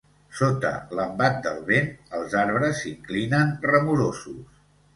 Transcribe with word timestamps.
Sota 0.37 0.69
l'embat 0.99 1.37
del 1.49 1.59
vent, 1.67 1.91
els 2.21 2.35
arbres 2.45 2.81
s'inclinen, 2.81 3.55
remorosos. 3.75 4.61